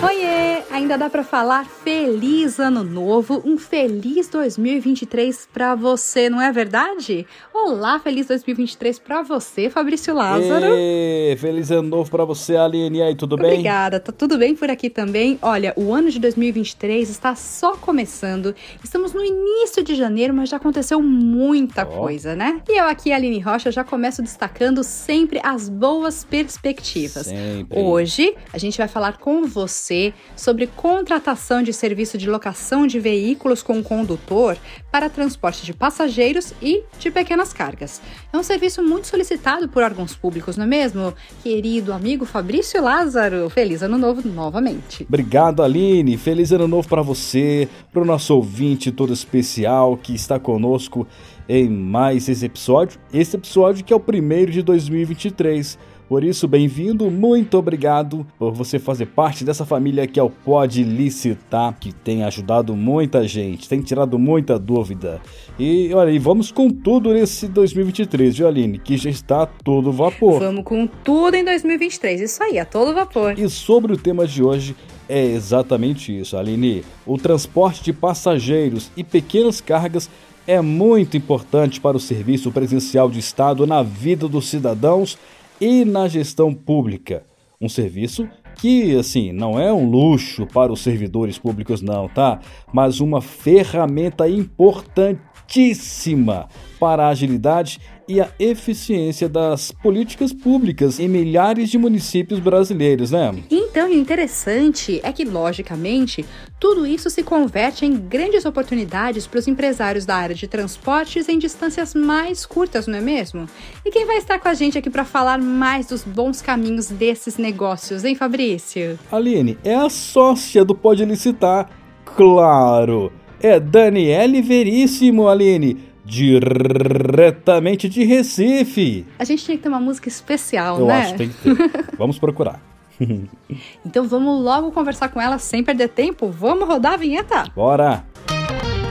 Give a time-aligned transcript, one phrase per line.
[0.00, 0.51] 欢迎。
[0.70, 7.26] Ainda dá para falar feliz ano novo, um feliz 2023 para você, não é verdade?
[7.52, 10.74] Olá, feliz 2023 para você, Fabrício Lázaro.
[10.76, 12.98] Ê, feliz ano novo para você, Aline.
[12.98, 13.52] E aí, tudo bem?
[13.52, 15.38] Obrigada, tá tudo bem por aqui também.
[15.42, 18.54] Olha, o ano de 2023 está só começando.
[18.82, 21.86] Estamos no início de janeiro, mas já aconteceu muita oh.
[21.86, 22.60] coisa, né?
[22.68, 27.26] E eu aqui, Aline Rocha, já começo destacando sempre as boas perspectivas.
[27.26, 27.78] Sempre.
[27.78, 33.00] Hoje, a gente vai falar com você você sobre contratação de serviço de locação de
[33.00, 34.58] veículos com condutor
[34.90, 38.02] para transporte de passageiros e de pequenas cargas.
[38.30, 41.14] É um serviço muito solicitado por órgãos públicos, não é mesmo?
[41.42, 45.06] Querido amigo Fabrício Lázaro, feliz ano novo novamente.
[45.08, 46.18] Obrigado, Aline.
[46.18, 51.08] Feliz ano novo para você, para o nosso ouvinte todo especial que está conosco
[51.48, 53.00] em mais esse episódio.
[53.10, 55.78] Esse episódio que é o primeiro de 2023.
[56.12, 60.84] Por isso, bem-vindo, muito obrigado por você fazer parte dessa família que é o Pode
[60.84, 65.22] Licitar, que tem ajudado muita gente, tem tirado muita dúvida.
[65.58, 68.78] E olha, e vamos com tudo nesse 2023, viu, Aline?
[68.78, 70.38] Que já está a todo vapor.
[70.38, 73.38] Vamos com tudo em 2023, isso aí, a todo vapor.
[73.38, 74.76] E sobre o tema de hoje,
[75.08, 76.84] é exatamente isso, Aline.
[77.06, 80.10] O transporte de passageiros e pequenas cargas
[80.46, 85.16] é muito importante para o serviço presencial de Estado na vida dos cidadãos
[85.62, 87.24] e na gestão pública.
[87.60, 92.40] Um serviço que, assim, não é um luxo para os servidores públicos, não, tá?
[92.72, 96.48] Mas uma ferramenta importantíssima
[96.80, 97.78] para a agilidade
[98.12, 103.34] e a eficiência das políticas públicas em milhares de municípios brasileiros, né?
[103.50, 106.22] Então, o interessante é que, logicamente,
[106.60, 111.38] tudo isso se converte em grandes oportunidades para os empresários da área de transportes em
[111.38, 113.46] distâncias mais curtas, não é mesmo?
[113.82, 117.38] E quem vai estar com a gente aqui para falar mais dos bons caminhos desses
[117.38, 118.98] negócios, hein, Fabrício?
[119.10, 121.70] Aline, é a sócia do Pode Licitar,
[122.04, 123.10] claro!
[123.40, 129.06] É Daniele Veríssimo, Aline diretamente de Recife.
[129.18, 130.94] A gente tinha que ter uma música especial, Eu né?
[130.94, 131.94] Eu acho que tem que ter.
[131.98, 132.60] Vamos procurar.
[133.84, 136.28] então vamos logo conversar com ela sem perder tempo.
[136.28, 137.44] Vamos rodar a vinheta?
[137.54, 138.04] Bora!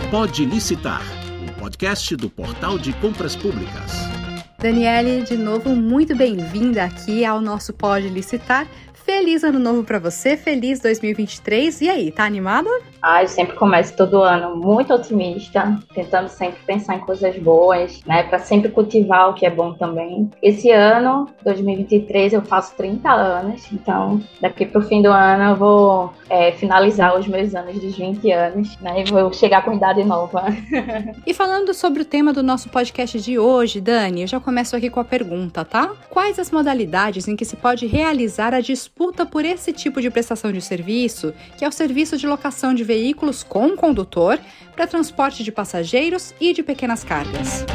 [0.09, 1.01] Pode licitar.
[1.47, 4.11] O podcast do Portal de Compras Públicas.
[4.59, 8.67] Daniele, de novo, muito bem-vinda aqui ao nosso Pode Licitar.
[9.13, 11.81] Feliz ano novo para você, feliz 2023.
[11.81, 12.69] E aí, tá animada?
[13.01, 18.23] Ah, eu sempre começo todo ano muito otimista, tentando sempre pensar em coisas boas, né,
[18.23, 20.29] para sempre cultivar o que é bom também.
[20.41, 26.13] Esse ano, 2023, eu faço 30 anos, então daqui pro fim do ano eu vou
[26.29, 30.45] é, finalizar os meus anos dos 20 anos, né, e vou chegar com idade nova.
[31.27, 34.89] e falando sobre o tema do nosso podcast de hoje, Dani, eu já começo aqui
[34.89, 35.91] com a pergunta, tá?
[36.09, 40.51] Quais as modalidades em que se pode realizar a disputa por esse tipo de prestação
[40.51, 44.39] de serviço, que é o serviço de locação de veículos com condutor
[44.75, 47.65] para transporte de passageiros e de pequenas cargas.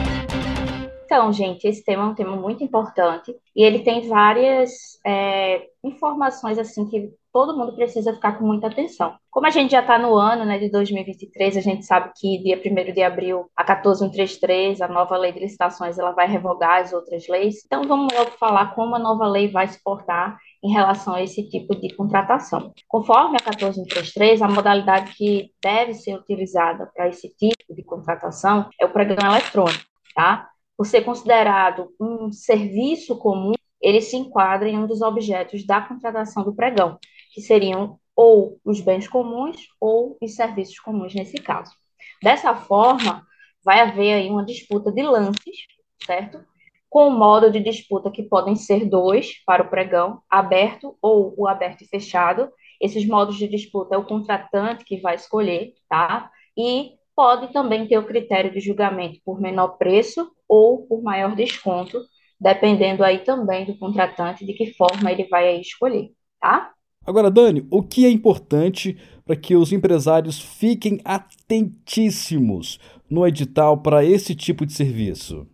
[1.05, 4.73] Então, gente, esse tema é um tema muito importante e ele tem várias
[5.05, 9.15] é, informações assim que todo mundo precisa ficar com muita atenção.
[9.31, 12.57] Como a gente já está no ano né, de 2023, a gente sabe que dia
[12.57, 17.29] 1 de abril, a 14133, a nova lei de licitações, ela vai revogar as outras
[17.29, 17.57] leis.
[17.67, 21.47] Então, vamos logo falar como a nova lei vai se portar em relação a esse
[21.51, 22.73] tipo de contratação.
[22.89, 28.87] Conforme a 14133, a modalidade que deve ser utilizada para esse tipo de contratação é
[28.87, 30.49] o pregão eletrônico, tá?
[30.75, 36.43] Por ser considerado um serviço comum, ele se enquadra em um dos objetos da contratação
[36.43, 36.99] do pregão,
[37.37, 41.71] que seriam ou os bens comuns ou os serviços comuns nesse caso.
[42.23, 43.23] Dessa forma,
[43.63, 45.67] vai haver aí uma disputa de lances,
[46.03, 46.43] certo?
[46.89, 51.47] com o modo de disputa que podem ser dois para o pregão, aberto ou o
[51.47, 52.51] aberto e fechado.
[52.81, 56.31] Esses modos de disputa é o contratante que vai escolher, tá?
[56.57, 62.01] E pode também ter o critério de julgamento por menor preço ou por maior desconto,
[62.41, 66.09] dependendo aí também do contratante de que forma ele vai escolher,
[66.41, 66.73] tá?
[67.07, 72.79] Agora, Dani, o que é importante para que os empresários fiquem atentíssimos
[73.09, 75.47] no edital para esse tipo de serviço?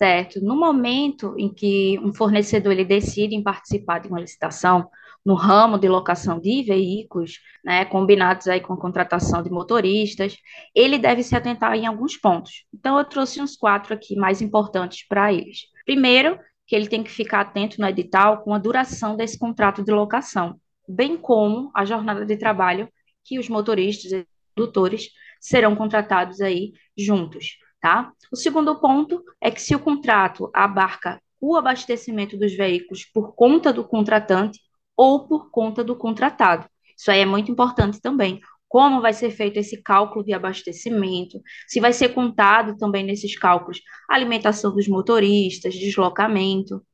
[0.00, 0.40] certo?
[0.42, 4.88] No momento em que um fornecedor ele decide em participar de uma licitação
[5.22, 10.34] no ramo de locação de veículos, né, combinados aí com contratação de motoristas,
[10.74, 12.64] ele deve se atentar em alguns pontos.
[12.72, 15.66] Então eu trouxe uns quatro aqui mais importantes para eles.
[15.84, 19.92] Primeiro, que ele tem que ficar atento no edital com a duração desse contrato de
[19.92, 20.58] locação,
[20.90, 22.88] bem como a jornada de trabalho
[23.24, 24.26] que os motoristas e
[24.56, 25.10] condutores
[25.40, 28.12] serão contratados aí juntos tá?
[28.30, 33.72] O segundo ponto é que se o contrato abarca o abastecimento dos veículos por conta
[33.72, 34.60] do contratante
[34.96, 36.68] ou por conta do contratado.
[36.96, 38.40] Isso aí é muito importante também.
[38.68, 41.40] Como vai ser feito esse cálculo de abastecimento?
[41.66, 46.84] Se vai ser contado também nesses cálculos alimentação dos motoristas, deslocamento.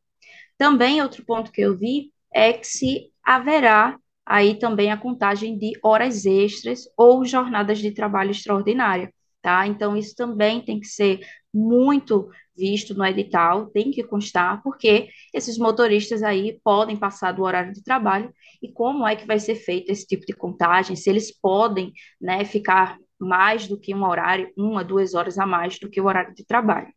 [0.57, 5.73] Também outro ponto que eu vi é que se haverá aí também a contagem de
[5.83, 9.13] horas extras ou jornadas de trabalho extraordinária,
[9.43, 9.67] tá?
[9.67, 11.21] Então isso também tem que ser
[11.53, 17.73] muito visto no edital, tem que constar, porque esses motoristas aí podem passar do horário
[17.73, 18.33] de trabalho
[18.63, 22.45] e como é que vai ser feito esse tipo de contagem, se eles podem, né,
[22.45, 26.35] ficar mais do que um horário, uma, duas horas a mais do que o horário
[26.35, 26.89] de trabalho.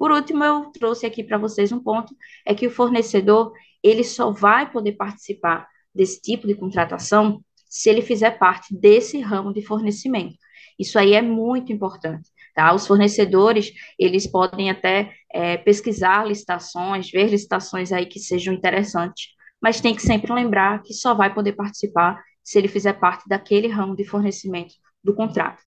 [0.00, 2.16] Por último, eu trouxe aqui para vocês um ponto,
[2.46, 3.52] é que o fornecedor,
[3.82, 9.52] ele só vai poder participar desse tipo de contratação se ele fizer parte desse ramo
[9.52, 10.38] de fornecimento.
[10.78, 12.30] Isso aí é muito importante.
[12.54, 12.74] Tá?
[12.74, 19.26] Os fornecedores, eles podem até é, pesquisar licitações, ver licitações aí que sejam interessantes,
[19.60, 23.68] mas tem que sempre lembrar que só vai poder participar se ele fizer parte daquele
[23.68, 24.72] ramo de fornecimento
[25.04, 25.62] do contrato.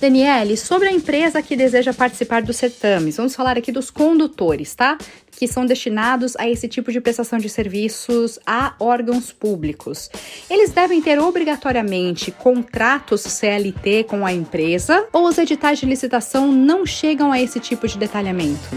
[0.00, 4.98] Daniele, sobre a empresa que deseja participar dos certames, vamos falar aqui dos condutores, tá?
[5.30, 10.10] Que são destinados a esse tipo de prestação de serviços a órgãos públicos.
[10.48, 16.84] Eles devem ter obrigatoriamente contratos CLT com a empresa ou os editais de licitação não
[16.86, 18.68] chegam a esse tipo de detalhamento?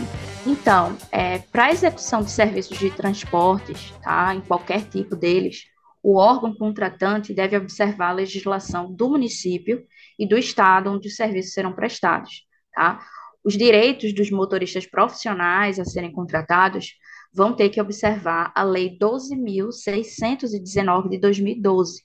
[0.45, 5.65] Então, é, para a execução de serviços de transportes, tá, em qualquer tipo deles,
[6.01, 9.85] o órgão contratante deve observar a legislação do município
[10.19, 12.45] e do estado onde os serviços serão prestados.
[12.73, 12.99] Tá?
[13.43, 16.93] Os direitos dos motoristas profissionais a serem contratados
[17.33, 22.03] vão ter que observar a Lei 12.619 de 2012.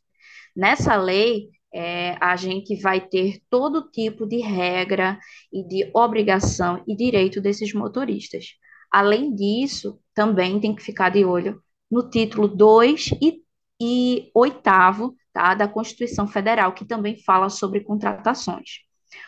[0.55, 5.19] Nessa lei, é, a gente vai ter todo tipo de regra
[5.52, 8.50] e de obrigação e direito desses motoristas.
[8.93, 11.60] Além disso, também tem que ficar de olho
[11.90, 13.43] no título 2 e,
[13.82, 18.84] e oitavo tá, da Constituição Federal, que também fala sobre contratações.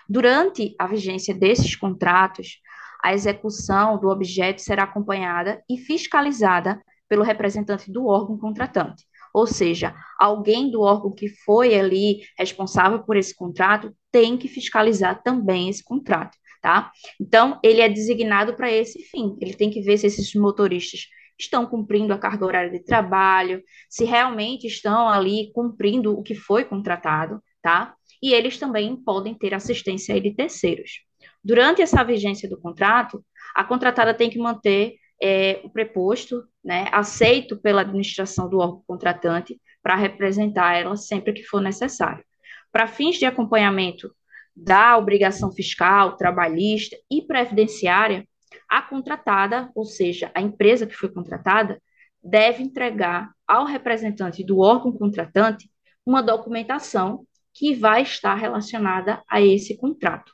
[0.09, 2.61] Durante a vigência desses contratos,
[3.03, 9.05] a execução do objeto será acompanhada e fiscalizada pelo representante do órgão contratante.
[9.35, 15.23] Ou seja, alguém do órgão que foi ali responsável por esse contrato tem que fiscalizar
[15.23, 16.91] também esse contrato, tá?
[17.21, 19.37] Então, ele é designado para esse fim.
[19.41, 21.07] Ele tem que ver se esses motoristas
[21.39, 26.65] estão cumprindo a carga horária de trabalho, se realmente estão ali cumprindo o que foi
[26.65, 27.95] contratado, tá?
[28.23, 31.03] E eles também podem ter assistência de terceiros.
[31.45, 33.25] Durante essa vigência do contrato,
[33.55, 39.61] a contratada tem que manter é, o preposto, né, aceito pela administração do órgão contratante,
[39.83, 42.25] para representar ela sempre que for necessário.
[42.73, 44.11] Para fins de acompanhamento
[44.55, 48.27] da obrigação fiscal, trabalhista e previdenciária,
[48.69, 51.81] a contratada, ou seja, a empresa que foi contratada,
[52.23, 55.71] deve entregar ao representante do órgão contratante
[56.05, 60.33] uma documentação que vai estar relacionada a esse contrato.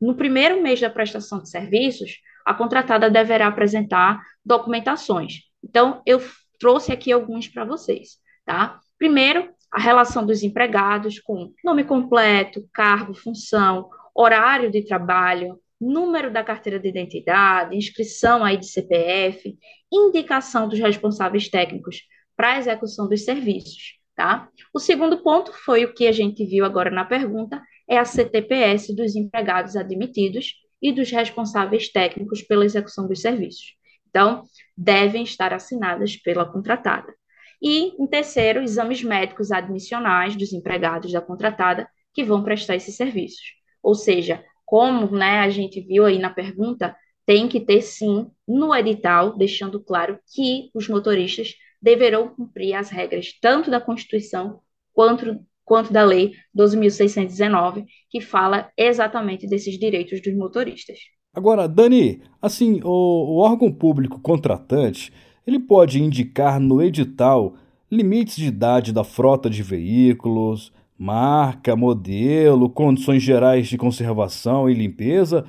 [0.00, 5.42] No primeiro mês da prestação de serviços, a contratada deverá apresentar documentações.
[5.62, 6.20] Então, eu
[6.58, 8.80] trouxe aqui alguns para vocês, tá?
[8.98, 16.42] Primeiro, a relação dos empregados com nome completo, cargo, função, horário de trabalho, número da
[16.42, 19.56] carteira de identidade, inscrição aí de CPF,
[19.92, 22.02] indicação dos responsáveis técnicos
[22.36, 24.48] para a execução dos serviços, tá?
[24.74, 28.94] O segundo ponto foi o que a gente viu agora na pergunta, é a CTPS
[28.94, 33.74] dos empregados admitidos e dos responsáveis técnicos pela execução dos serviços.
[34.08, 34.44] Então,
[34.76, 37.12] devem estar assinadas pela contratada.
[37.60, 43.54] E, em terceiro, exames médicos admissionais dos empregados da contratada que vão prestar esses serviços.
[43.82, 46.94] Ou seja, como né, a gente viu aí na pergunta,
[47.24, 53.32] tem que ter sim no edital, deixando claro que os motoristas deverão cumprir as regras
[53.40, 54.60] tanto da Constituição
[54.92, 60.98] quanto, quanto da Lei 12.619, que fala exatamente desses direitos dos motoristas.
[61.32, 65.10] Agora, Dani, assim, o, o órgão público contratante,
[65.46, 67.54] ele pode indicar no edital
[67.90, 75.44] limites de idade da frota de veículos, marca, modelo, condições gerais de conservação e limpeza,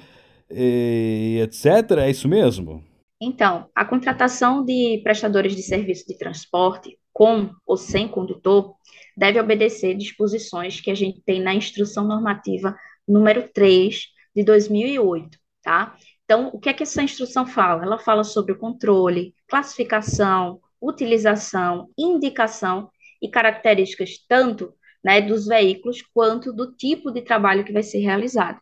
[0.50, 1.98] e etc.
[2.00, 2.84] É isso mesmo?
[3.22, 8.76] Então, a contratação de prestadores de serviço de transporte, com ou sem condutor,
[9.18, 15.98] deve obedecer disposições que a gente tem na Instrução Normativa número 3 de 2008, tá?
[16.24, 17.84] Então, o que é que essa instrução fala?
[17.84, 22.90] Ela fala sobre o controle, classificação, utilização, indicação
[23.22, 28.60] e características tanto né, dos veículos quanto do tipo de trabalho que vai ser realizado.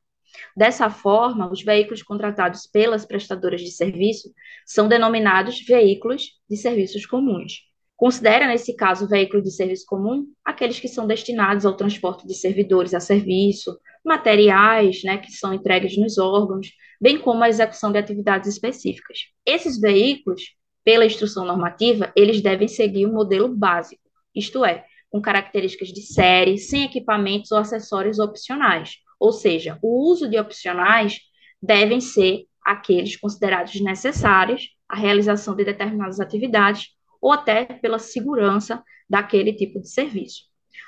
[0.56, 4.32] Dessa forma, os veículos contratados pelas prestadoras de serviço
[4.66, 7.62] são denominados veículos de serviços comuns.
[7.96, 12.94] Considera, nesse caso, veículo de serviço comum aqueles que são destinados ao transporte de servidores
[12.94, 13.76] a serviço,
[14.06, 19.18] materiais né, que são entregues nos órgãos, bem como a execução de atividades específicas.
[19.44, 24.04] Esses veículos, pela instrução normativa, eles devem seguir o modelo básico,
[24.34, 28.98] isto é, com características de série, sem equipamentos ou acessórios opcionais.
[29.20, 31.20] Ou seja, o uso de opcionais
[31.62, 36.90] devem ser aqueles considerados necessários à realização de determinadas atividades
[37.22, 40.44] ou até pela segurança daquele tipo de serviço.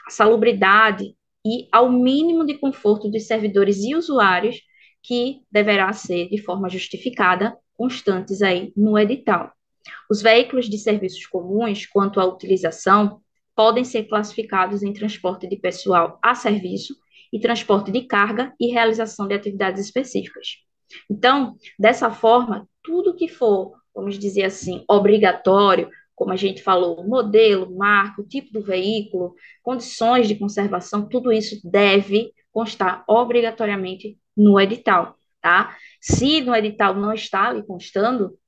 [0.08, 4.62] A salubridade e ao mínimo de conforto dos servidores e usuários
[5.02, 9.52] que deverá ser de forma justificada, constantes aí no edital.
[10.10, 13.22] Os veículos de serviços comuns, quanto à utilização,
[13.60, 16.96] podem ser classificados em transporte de pessoal a serviço
[17.30, 20.60] e transporte de carga e realização de atividades específicas.
[21.12, 27.76] Então, dessa forma, tudo que for, vamos dizer assim, obrigatório, como a gente falou, modelo,
[27.76, 35.76] marca, tipo do veículo, condições de conservação, tudo isso deve constar obrigatoriamente no edital, tá?
[36.00, 38.39] Se no edital não está ali constando,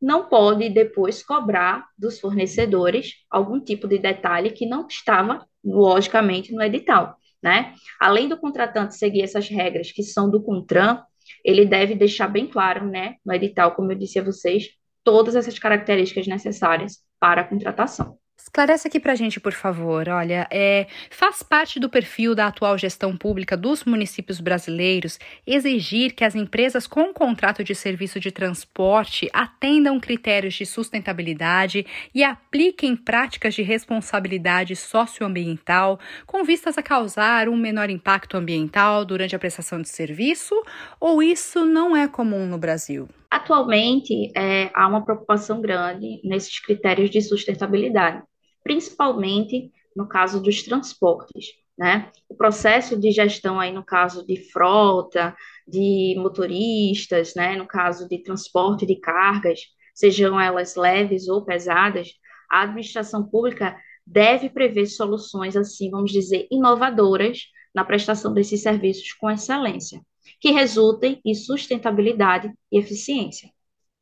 [0.00, 6.62] não pode depois cobrar dos fornecedores algum tipo de detalhe que não estava, logicamente, no
[6.62, 7.74] edital, né?
[8.00, 11.02] Além do contratante seguir essas regras que são do CONTRAN,
[11.44, 14.68] ele deve deixar bem claro, né, no edital, como eu disse a vocês,
[15.02, 18.18] todas essas características necessárias para a contratação.
[18.38, 20.08] Esclarece aqui para a gente, por favor.
[20.08, 26.24] Olha, é, faz parte do perfil da atual gestão pública dos municípios brasileiros exigir que
[26.24, 33.54] as empresas com contrato de serviço de transporte atendam critérios de sustentabilidade e apliquem práticas
[33.54, 39.88] de responsabilidade socioambiental com vistas a causar um menor impacto ambiental durante a prestação de
[39.88, 40.54] serviço?
[41.00, 43.08] Ou isso não é comum no Brasil?
[43.30, 48.22] Atualmente, é, há uma preocupação grande nesses critérios de sustentabilidade,
[48.62, 51.46] principalmente no caso dos transportes.
[51.76, 52.10] Né?
[52.28, 57.56] O processo de gestão aí no caso de frota, de motoristas, né?
[57.56, 59.60] no caso de transporte de cargas,
[59.94, 62.08] sejam elas leves ou pesadas,
[62.50, 67.40] a administração pública deve prever soluções, assim, vamos dizer, inovadoras
[67.74, 70.00] na prestação desses serviços com excelência
[70.40, 73.50] que resultem em sustentabilidade e eficiência.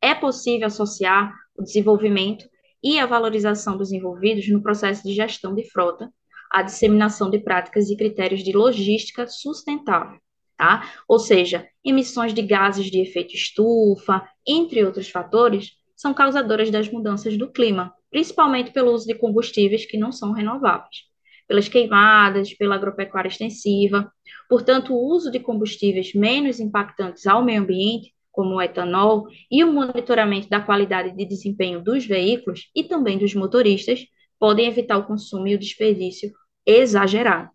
[0.01, 2.49] É possível associar o desenvolvimento
[2.83, 6.13] e a valorização dos envolvidos no processo de gestão de frota
[6.51, 10.19] à disseminação de práticas e critérios de logística sustentável,
[10.57, 10.93] tá?
[11.09, 17.37] Ou seja, emissões de gases de efeito estufa, entre outros fatores, são causadoras das mudanças
[17.39, 21.14] do clima, principalmente pelo uso de combustíveis que não são renováveis
[21.47, 24.11] pelas queimadas, pela agropecuária extensiva.
[24.49, 29.73] Portanto, o uso de combustíveis menos impactantes ao meio ambiente, como o etanol, e o
[29.73, 34.05] monitoramento da qualidade de desempenho dos veículos e também dos motoristas
[34.39, 36.33] podem evitar o consumo e o desperdício
[36.67, 37.51] exagerado.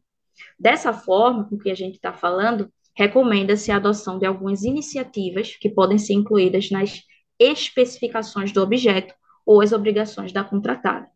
[0.58, 5.70] Dessa forma, com que a gente está falando, recomenda-se a adoção de algumas iniciativas que
[5.70, 7.02] podem ser incluídas nas
[7.38, 9.14] especificações do objeto
[9.46, 11.08] ou as obrigações da contratada.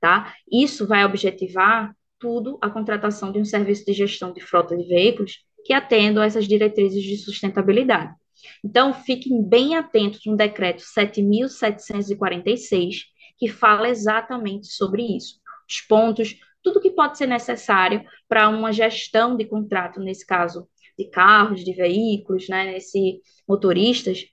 [0.00, 0.34] Tá?
[0.50, 5.44] Isso vai objetivar tudo a contratação de um serviço de gestão de frota de veículos
[5.64, 8.14] que atendam a essas diretrizes de sustentabilidade.
[8.64, 13.06] Então, fiquem bem atentos no decreto 7.746,
[13.38, 15.40] que fala exatamente sobre isso.
[15.68, 21.04] Os pontos, tudo que pode ser necessário para uma gestão de contrato, nesse caso, de
[21.06, 24.26] carros, de veículos, né, nesse motoristas,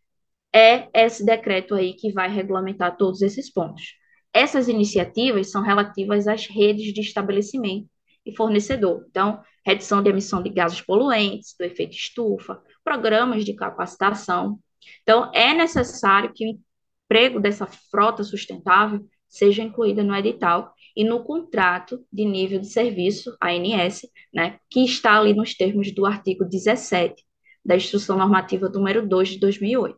[0.54, 3.97] é esse decreto aí que vai regulamentar todos esses pontos.
[4.38, 7.90] Essas iniciativas são relativas às redes de estabelecimento
[8.24, 9.04] e fornecedor.
[9.10, 14.60] Então, redução de emissão de gases poluentes, do efeito estufa, programas de capacitação.
[15.02, 16.60] Então, é necessário que o
[17.06, 23.36] emprego dessa frota sustentável seja incluída no edital e no contrato de nível de serviço,
[23.42, 24.02] ANS,
[24.32, 27.24] né, que está ali nos termos do artigo 17
[27.66, 29.98] da Instrução Normativa número 2 de 2008.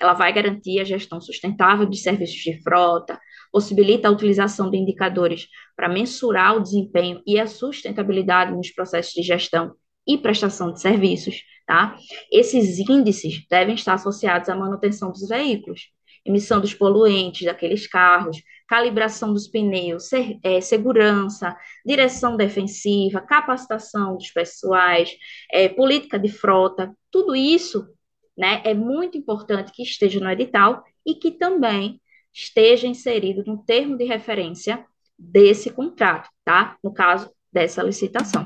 [0.00, 3.18] Ela vai garantir a gestão sustentável de serviços de frota,
[3.56, 9.22] possibilita a utilização de indicadores para mensurar o desempenho e a sustentabilidade nos processos de
[9.22, 9.74] gestão
[10.06, 11.96] e prestação de serviços, tá?
[12.30, 15.88] Esses índices devem estar associados à manutenção dos veículos,
[16.22, 24.30] emissão dos poluentes daqueles carros, calibração dos pneus, ser, é, segurança, direção defensiva, capacitação dos
[24.30, 25.16] pessoais,
[25.50, 27.88] é, política de frota, tudo isso
[28.36, 31.98] né, é muito importante que esteja no edital e que também
[32.36, 34.84] esteja inserido no termo de referência
[35.18, 36.76] desse contrato, tá?
[36.84, 38.44] No caso dessa licitação.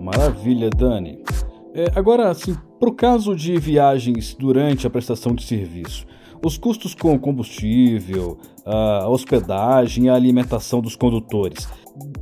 [0.00, 1.22] Maravilha, Dani.
[1.72, 6.04] É, agora, assim, para o caso de viagens durante a prestação de serviço,
[6.44, 11.68] os custos com combustível, a hospedagem e a alimentação dos condutores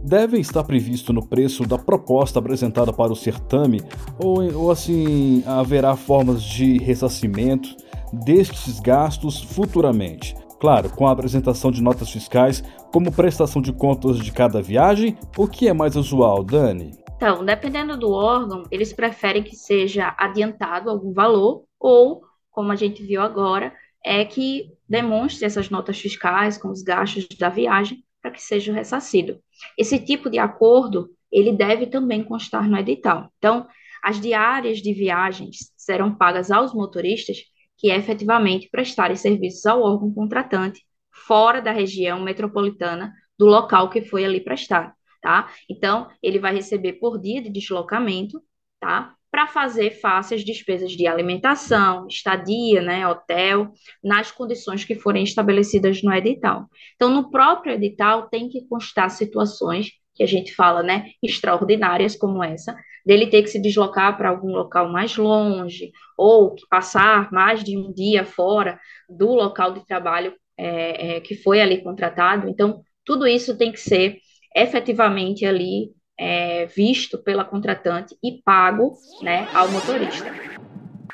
[0.04, 3.80] devem estar previstos no preço da proposta apresentada para o certame
[4.18, 7.74] ou, ou assim haverá formas de ressarcimento
[8.14, 10.34] destes gastos futuramente?
[10.60, 15.46] Claro, com a apresentação de notas fiscais como prestação de contas de cada viagem, o
[15.46, 16.92] que é mais usual, Dani?
[17.16, 23.02] Então, dependendo do órgão, eles preferem que seja adiantado algum valor ou, como a gente
[23.02, 28.42] viu agora, é que demonstre essas notas fiscais com os gastos da viagem para que
[28.42, 29.38] seja ressarcido.
[29.76, 33.30] Esse tipo de acordo, ele deve também constar no edital.
[33.38, 33.66] Então,
[34.02, 37.38] as diárias de viagens serão pagas aos motoristas
[37.84, 44.24] que efetivamente prestarem serviços ao órgão contratante fora da região metropolitana do local que foi
[44.24, 45.50] ali prestado, tá?
[45.68, 48.42] Então, ele vai receber por dia de deslocamento,
[48.80, 49.14] tá?
[49.30, 53.70] Para fazer face às despesas de alimentação, estadia, né, hotel,
[54.02, 56.66] nas condições que forem estabelecidas no edital.
[56.94, 62.42] Então, no próprio edital tem que constar situações que a gente fala, né, extraordinárias como
[62.42, 67.62] essa, dele ter que se deslocar para algum local mais longe, ou que passar mais
[67.62, 72.48] de um dia fora do local de trabalho é, é, que foi ali contratado.
[72.48, 74.18] Então, tudo isso tem que ser
[74.54, 80.32] efetivamente ali é, visto pela contratante e pago né, ao motorista.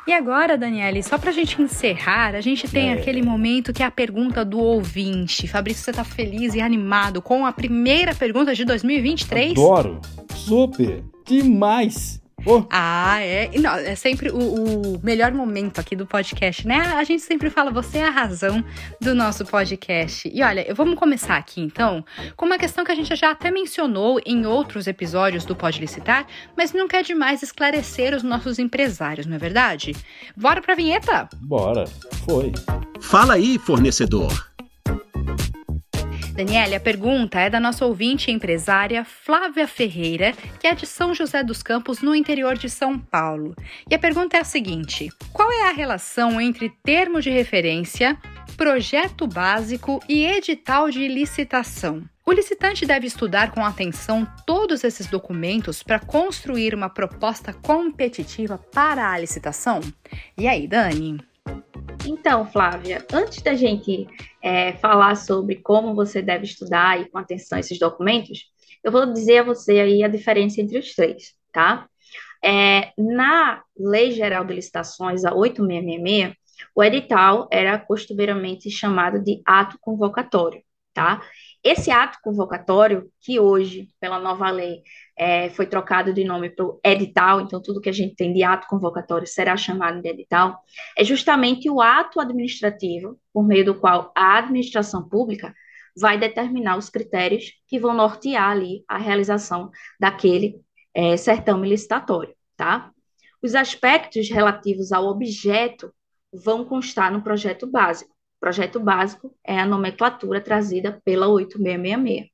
[0.06, 2.94] E agora, Daniele, só para a gente encerrar, a gente tem é.
[2.94, 5.46] aquele momento que é a pergunta do ouvinte.
[5.46, 9.52] Fabrício, você está feliz e animado com a primeira pergunta de 2023?
[9.52, 10.00] Adoro!
[10.34, 11.04] Super!
[11.30, 12.20] Demais!
[12.44, 12.64] Oh.
[12.70, 13.50] Ah, é.
[13.58, 16.78] Não, é sempre o, o, melhor momento aqui do podcast, né?
[16.96, 18.64] A gente sempre fala, você é a razão
[19.00, 20.28] do nosso podcast.
[20.32, 22.04] E olha, vamos começar aqui então
[22.36, 26.26] com uma questão que a gente já até mencionou em outros episódios do Pode Licitar,
[26.56, 29.94] mas não quer demais esclarecer os nossos empresários, não é verdade?
[30.36, 31.28] Bora pra vinheta?
[31.36, 31.84] Bora,
[32.24, 32.52] foi.
[33.00, 34.49] Fala aí, fornecedor.
[36.40, 41.44] Daniela, a pergunta é da nossa ouvinte empresária Flávia Ferreira, que é de São José
[41.44, 43.54] dos Campos, no interior de São Paulo.
[43.90, 48.16] E a pergunta é a seguinte: qual é a relação entre termo de referência,
[48.56, 52.02] projeto básico e edital de licitação?
[52.24, 59.12] O licitante deve estudar com atenção todos esses documentos para construir uma proposta competitiva para
[59.12, 59.80] a licitação?
[60.38, 61.20] E aí, Dani?
[62.06, 64.06] Então, Flávia, antes da gente
[64.42, 68.50] é, falar sobre como você deve estudar e com atenção esses documentos,
[68.82, 71.88] eu vou dizer a você aí a diferença entre os três, tá?
[72.42, 76.34] É, na Lei Geral de Licitações, a 8666,
[76.74, 80.62] o edital era costumeiramente chamado de ato convocatório,
[80.94, 81.22] tá?
[81.62, 84.82] Esse ato convocatório, que hoje, pela nova lei,
[85.20, 88.66] é, foi trocado de nome para edital, então tudo que a gente tem de ato
[88.66, 90.58] convocatório será chamado de edital,
[90.96, 95.54] é justamente o ato administrativo por meio do qual a administração pública
[95.94, 100.58] vai determinar os critérios que vão nortear ali a realização daquele
[100.94, 102.90] é, certame licitatório, tá?
[103.42, 105.92] Os aspectos relativos ao objeto
[106.32, 108.10] vão constar no projeto básico.
[108.10, 112.30] O projeto básico é a nomenclatura trazida pela 8666.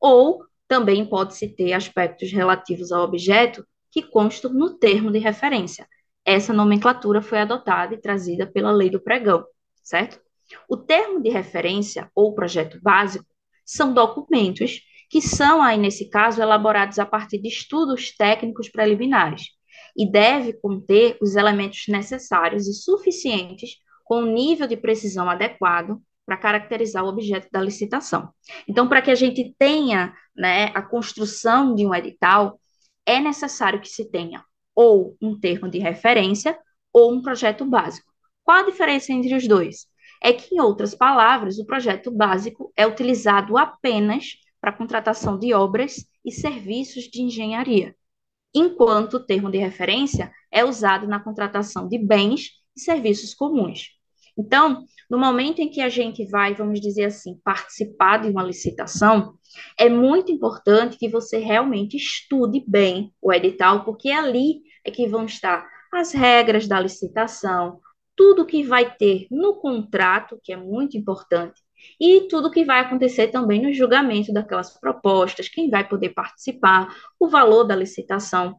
[0.00, 5.84] Ou também pode-se ter aspectos relativos ao objeto que constam no termo de referência.
[6.24, 9.44] Essa nomenclatura foi adotada e trazida pela lei do pregão,
[9.82, 10.20] certo?
[10.68, 13.26] O termo de referência ou projeto básico
[13.66, 19.46] são documentos que são, aí nesse caso, elaborados a partir de estudos técnicos preliminares
[19.96, 23.70] e deve conter os elementos necessários e suficientes
[24.04, 28.32] com o nível de precisão adequado para caracterizar o objeto da licitação.
[28.68, 32.60] Então, para que a gente tenha né, a construção de um edital,
[33.04, 36.56] é necessário que se tenha ou um termo de referência
[36.92, 38.12] ou um projeto básico.
[38.44, 39.88] Qual a diferença entre os dois?
[40.22, 46.06] É que, em outras palavras, o projeto básico é utilizado apenas para contratação de obras
[46.24, 47.96] e serviços de engenharia,
[48.54, 53.99] enquanto o termo de referência é usado na contratação de bens e serviços comuns.
[54.40, 59.34] Então, no momento em que a gente vai, vamos dizer assim, participar de uma licitação,
[59.78, 65.26] é muito importante que você realmente estude bem o edital, porque ali é que vão
[65.26, 67.80] estar as regras da licitação,
[68.16, 71.60] tudo que vai ter no contrato, que é muito importante,
[72.00, 77.28] e tudo que vai acontecer também no julgamento daquelas propostas, quem vai poder participar, o
[77.28, 78.56] valor da licitação.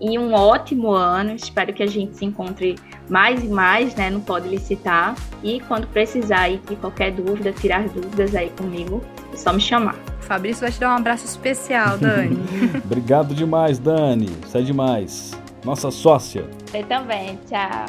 [0.00, 1.34] e um ótimo ano.
[1.34, 2.76] Espero que a gente se encontre
[3.08, 4.10] mais e mais, né?
[4.10, 5.14] Não pode licitar.
[5.42, 9.96] E quando precisar aí de qualquer dúvida, tirar dúvidas aí comigo, é só me chamar.
[10.20, 12.38] Fabrício vai te dar um abraço especial, Dani.
[12.84, 14.30] Obrigado demais, Dani.
[14.42, 15.32] Você é demais.
[15.64, 16.44] Nossa sócia.
[16.66, 17.38] Você também.
[17.48, 17.86] Tchau.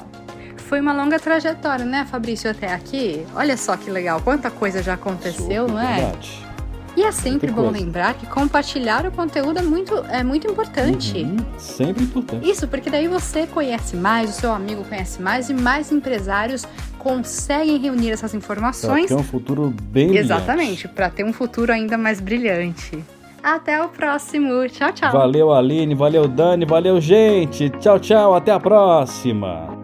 [0.58, 3.26] Foi uma longa trajetória, né, Fabrício, até aqui?
[3.36, 5.96] Olha só que legal, quanta coisa já aconteceu, Super não é?
[5.96, 6.53] Verdade.
[6.96, 11.24] E é sempre bom lembrar que compartilhar o conteúdo é muito, é muito importante.
[11.24, 12.50] Uhum, sempre importante.
[12.50, 16.66] Isso, porque daí você conhece mais, o seu amigo conhece mais e mais empresários
[17.00, 19.08] conseguem reunir essas informações.
[19.08, 20.26] ter um futuro bem brilhante.
[20.26, 23.04] Exatamente, para ter um futuro ainda mais brilhante.
[23.44, 24.68] Até o próximo.
[24.70, 25.12] Tchau, tchau.
[25.12, 25.94] Valeu, Aline.
[25.94, 26.66] Valeu, Dani.
[26.66, 27.70] Valeu, gente.
[27.72, 28.34] Tchau, tchau.
[28.34, 29.83] Até a próxima.